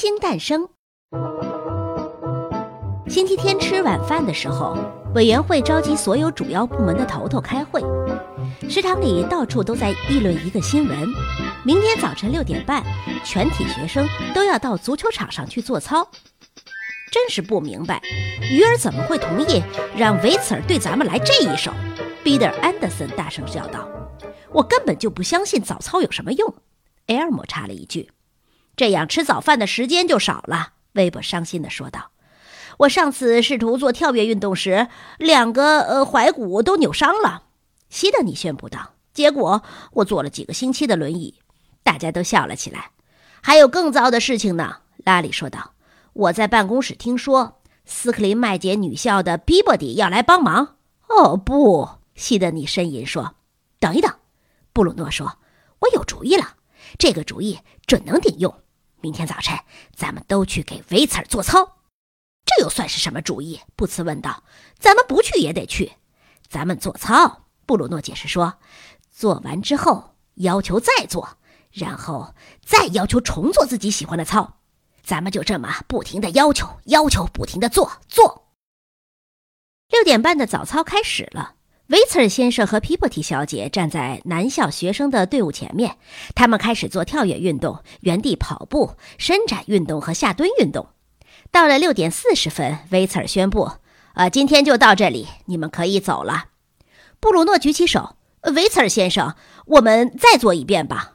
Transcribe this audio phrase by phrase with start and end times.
[0.00, 0.66] 星诞生。
[3.06, 4.74] 星期天吃晚饭的时候，
[5.14, 7.82] 委员会召集所有主要部门的头头开会。
[8.66, 11.06] 食堂里到处都在议论一个新闻：
[11.66, 12.82] 明天早晨六点半，
[13.26, 16.08] 全体学生都要到足球场上去做操。
[17.12, 18.00] 真是不明白，
[18.50, 19.62] 鱼儿怎么会同意
[19.94, 21.70] 让维茨尔对咱们来这一手？
[22.24, 23.86] 彼得·安德森大声叫道
[24.50, 26.54] ：“我根本就不相信早操有什么用。”
[27.08, 28.10] 埃尔莫插了一句
[28.76, 32.10] ：“这样吃早饭的时间就少了。”威伯伤心地说道
[32.78, 37.44] ：“我上次试图做跳跃运动时，两个呃踝骨都扭伤了。”
[37.88, 39.62] 西德尼宣布道：“结果
[39.92, 41.34] 我坐了几个星期的轮椅。”
[41.82, 42.90] 大家都笑了起来。
[43.40, 45.72] 还有更糟的事情呢，拉里说道。
[46.12, 50.76] 我在办公室听说，斯克林麦杰女校的比伯迪要来帮忙。
[51.08, 53.36] 哦不，西德尼呻吟说
[53.80, 54.12] ：“等一等。”
[54.72, 55.38] 布鲁诺说
[55.80, 56.54] ：“我有主意了，
[56.98, 58.62] 这个主意准能顶用。
[59.00, 59.58] 明天早晨，
[59.94, 61.78] 咱们都去给维茨尔做操。”
[62.44, 63.60] 这又算是什么主意？
[63.76, 64.42] 布茨问道。
[64.78, 65.92] “咱们不去也得去。
[66.48, 68.58] 咱们做操。”布鲁诺解释说
[69.10, 71.38] ：“做完之后要求再做，
[71.70, 74.58] 然后再要求重做自己喜欢的操。”
[75.02, 78.52] 咱们就这么不停的要求，要求，不停的做做。
[79.88, 81.56] 六点半的早操开始了。
[81.90, 85.96] 维茨尔先生和皮波提小姐站在男校学生的队伍前面，
[86.36, 90.90] 他们开始做跳跃运动、原地跑步、伸展运动和下蹲运动。
[91.50, 93.72] 到了六点四十分，维茨尔宣布
[94.14, 96.44] ：“呃，今天就到这里，你们可以走了。”
[97.18, 98.14] 布鲁诺举起手
[98.54, 99.34] ：“维茨尔先生，
[99.66, 101.14] 我们再做一遍吧。”“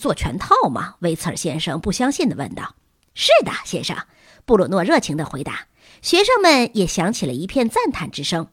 [0.00, 2.74] 做全套吗？”维茨尔先生不相信地问道。
[3.12, 3.98] 是的，先生，
[4.46, 5.66] 布鲁诺热情地回答。
[6.00, 8.48] 学生们也响起了一片赞叹之声。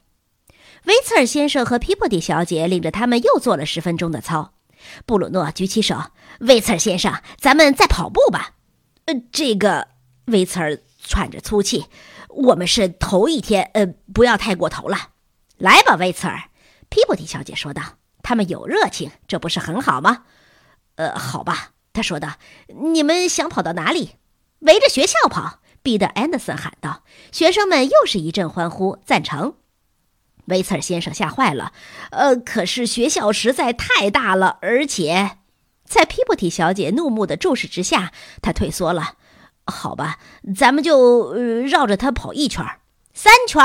[0.88, 4.54] 威茨尔先生和皮波蒂小姐领着他们又做了十分钟的操。
[5.06, 8.54] 布鲁诺举起手：“威茨尔先生，咱们再跑步吧。”
[9.04, 9.90] 呃，这个
[10.28, 11.88] 威茨尔喘着粗气
[12.30, 15.10] ：“我们是头一天，呃，不要太过头了。”
[15.60, 16.50] 来吧，威茨尔，
[16.88, 17.82] 皮波迪小姐说道。
[18.24, 20.24] 他们有热情，这不是很好吗？
[20.96, 22.36] 呃，好吧，他说道。
[22.68, 24.12] 你们想跑到哪里？
[24.60, 29.56] 围着学校跑，彼得·安德森喊道：“学生们又是一阵欢呼，赞成。”
[30.48, 31.72] 维茨尔先生吓坏了
[32.12, 35.38] ，“呃，可是学校实在太大了，而且……”
[35.88, 39.14] 在皮波提小姐怒目的注视之下，他退缩了。
[39.66, 40.18] “好吧，
[40.56, 42.66] 咱们就绕着它跑一圈
[43.14, 43.62] 三圈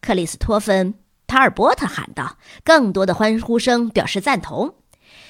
[0.00, 0.94] 克里斯托芬·
[1.26, 2.36] 塔尔波特喊道。
[2.64, 4.74] 更多的欢呼声表示赞同。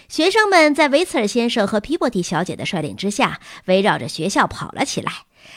[0.08, 5.12] 学生们在维茨尔先生和皮博蒂小姐的率领之下，围绕着学校跑了起来。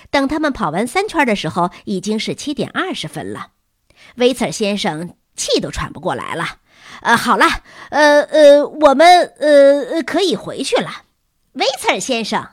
[0.10, 3.48] 等他们跑完三圈的时候，已经是七点二十分了。
[4.16, 6.60] 维茨尔先生气都喘不过来了。
[7.02, 7.46] 呃，好了，
[7.90, 11.04] 呃呃，我们呃可以回去了。
[11.54, 12.50] 维茨尔先生，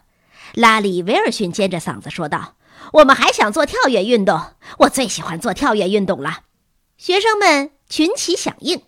[0.55, 2.57] 拉里·威尔逊尖着嗓子说道
[2.95, 6.43] ：“我们还想做跳跃运动，我最喜欢做跳跃运动了。”
[6.99, 8.83] 学生们群起响应。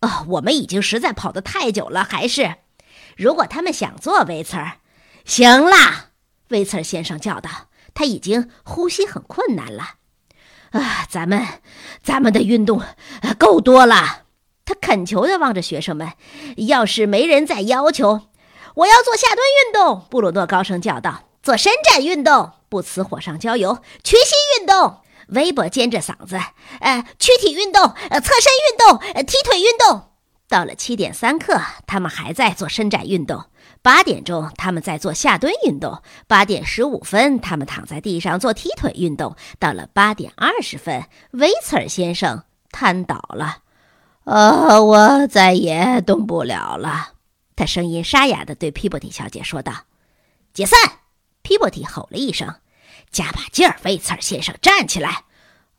[0.00, 2.56] 哦，我们已经实在跑得太久了，还是，
[3.16, 4.78] 如果他们想做维茨尔，
[5.24, 6.06] 行啦，
[6.48, 9.96] 维茨尔先生叫道，他已经呼吸很困难了。
[10.72, 11.46] 啊，咱们，
[12.02, 14.22] 咱们的运动啊够多了。
[14.64, 16.12] 他恳求地望着学生们，
[16.68, 18.28] 要是没人再要求，
[18.74, 20.06] 我要做下蹲运动。
[20.08, 26.38] 布鲁诺高声叫道：“做伸展运动，不辞火上浇油，屈膝运动。”微博尖着嗓子，
[26.80, 30.11] 呃，躯体运动，呃，侧身运动，呃，踢腿运动。
[30.52, 33.46] 到了七点三刻，他们还在做伸展运动；
[33.80, 39.34] 八点钟，他们在做下蹲运动；八点十五分，他们躺在地上做踢腿运动。
[39.58, 43.60] 到了八点二十分，维茨尔先生瘫倒了。
[44.24, 47.12] 呃，我再也动不了了。
[47.56, 49.72] 他声音沙哑地对皮波蒂小姐说道
[50.52, 50.78] ：“解散！”
[51.40, 52.56] 皮波蒂吼了一声。
[53.10, 55.24] 加把劲儿，维茨尔先生，站起来！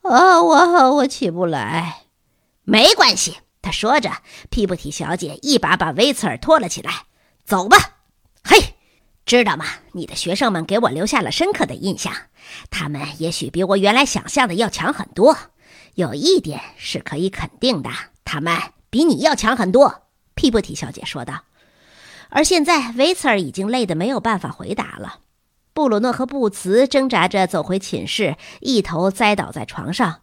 [0.02, 2.06] 啊，我我起不来。
[2.64, 4.12] 没关系，他说着，
[4.52, 7.06] 皮布提小姐一把把维茨尔拖了起来。
[7.46, 7.78] 走吧，
[8.44, 8.76] 嘿，
[9.26, 9.66] 知道吗？
[9.94, 12.14] 你的学生们给我留下了深刻的印象，
[12.70, 15.36] 他们也许比我原来想象的要强很多。
[15.96, 17.90] 有一点是可以肯定的，
[18.26, 18.58] 他们
[18.90, 20.04] 比你要强很多。
[20.36, 21.44] 皮布提小姐说道。
[22.30, 25.20] 而现在，维茨尔已经累得没有办法回答了。
[25.74, 30.22] 布鲁诺和布茨挣扎着走回寝室，一头栽倒在床上。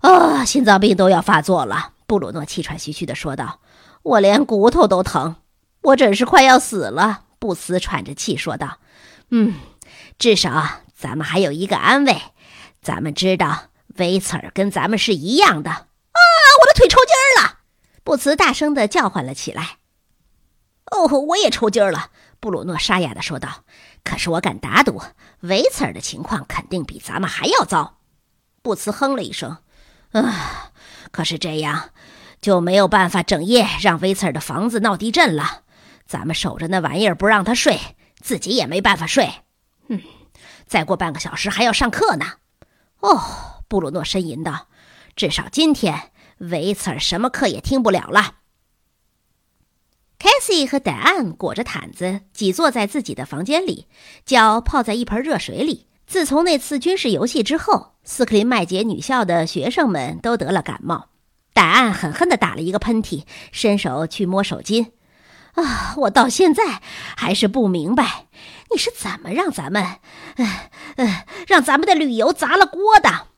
[0.00, 1.92] 啊，心脏病都要发作了！
[2.10, 3.60] 布鲁诺气喘吁吁地说道
[4.02, 5.36] ：“我连骨头都疼，
[5.82, 8.78] 我真是快要死了。”布茨喘着气说道
[9.30, 9.54] ：“嗯，
[10.18, 12.20] 至少咱们还有一个安慰，
[12.82, 16.18] 咱们知道维茨尔跟咱们是一样的。”啊，
[16.60, 17.60] 我的腿抽筋了！
[18.02, 19.78] 布茨大声地叫唤了起来。
[20.90, 22.10] “哦，我也抽筋了。”
[22.40, 23.62] 布鲁诺沙哑地说道。
[24.02, 25.00] 可是我敢打赌，
[25.42, 28.00] 维茨尔的情况肯定比咱们还要糟。
[28.62, 29.58] 布茨哼了一声
[30.12, 30.72] ：“啊，
[31.10, 31.90] 可是这样
[32.40, 35.62] 就没有办法整夜让维茨尔的房子闹地震了。
[36.06, 37.78] 咱们守着那玩意儿不让他睡，
[38.20, 39.30] 自己也没办法睡。
[39.88, 40.00] 嗯，
[40.66, 42.26] 再过半个小时还要上课呢。”
[43.00, 44.68] 哦，布鲁诺呻吟道
[45.14, 48.36] ：“至少今天维茨尔什么课也听不了了。”
[50.18, 53.88] 凯西和戴安裹着毯子挤坐在自己的房间里，
[54.26, 55.86] 脚泡在一盆热水里。
[56.10, 61.06] 自从那次军事游戏之后，斯克林麦杰女校的学生们都得了感冒。
[61.52, 63.22] 戴安狠狠地打了一个喷嚏，
[63.52, 64.90] 伸手去摸手巾。
[65.52, 66.82] 啊，我到现在
[67.16, 68.26] 还是不明白，
[68.72, 69.84] 你是怎么让咱们，
[70.34, 73.28] 呃呃，让咱们的旅游砸了锅的？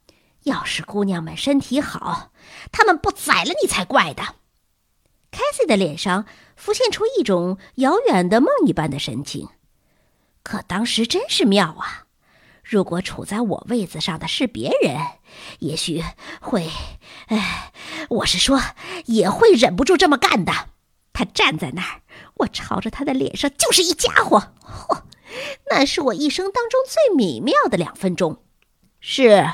[0.44, 2.32] 要是姑娘们身体好，
[2.72, 4.22] 他们不宰了你才怪的。
[5.30, 6.24] 凯西的脸上
[6.56, 9.50] 浮现出一种遥远的梦一般的神情，
[10.42, 12.04] 可当时真是妙啊！
[12.72, 14.96] 如果处在我位子上的是别人，
[15.58, 16.02] 也许
[16.40, 16.70] 会……
[17.26, 17.70] 哎，
[18.08, 18.62] 我是说，
[19.04, 20.70] 也会忍不住这么干的。
[21.12, 22.00] 他站在那儿，
[22.36, 25.02] 我朝着他的脸上就是一家伙，嚯，
[25.70, 28.42] 那是我一生当中最美妙的两分钟。
[29.00, 29.52] 是。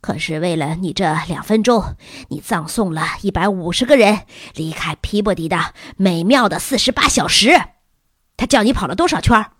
[0.00, 1.96] 可是为了你这两分钟，
[2.28, 4.20] 你葬送了一百五十个人
[4.54, 7.60] 离开皮博迪的美妙的四十八小时。
[8.36, 9.50] 他叫你跑了多少圈？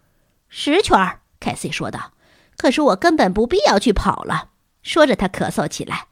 [0.49, 1.19] 十圈。
[1.41, 2.13] 凯西说道。
[2.63, 4.51] 可是我根本不必要去跑了。
[4.85, 6.07] 说着，他咳嗽起来。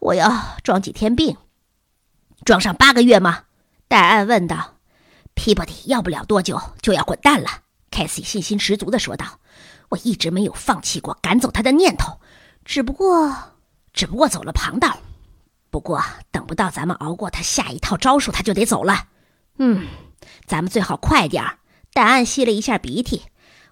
[0.00, 1.38] 我要装几天病？
[2.44, 3.44] 装上八个月吗？
[3.88, 4.74] 戴安问道。
[5.32, 7.48] 皮博迪要不了多久就要滚蛋了。
[7.90, 9.40] 凯西信心十足地说道。
[9.88, 12.20] 我一直没有放弃过赶走他的念头，
[12.66, 13.34] 只不过。
[13.94, 14.98] 只不过走了旁道，
[15.70, 19.08] 不过等不到咱们熬过他下一套招数，他就得走了。
[19.56, 19.86] 嗯，
[20.44, 21.60] 咱们最好快点儿。
[21.94, 23.22] 戴安吸了一下鼻涕。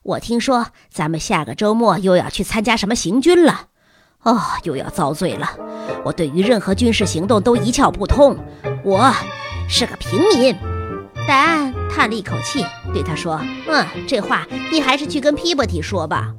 [0.02, 3.69] 我听说咱们下个周末又要去参加什么行军了。
[4.22, 5.50] 哦，又要遭罪了。
[6.04, 8.37] 我对于任何军事行动都一窍不通。
[8.84, 9.12] 我
[9.69, 10.56] 是个平民。
[11.26, 16.32] 戴安叹了一口气，对他说：“嗯，这话你还是去跟皮博提说吧。”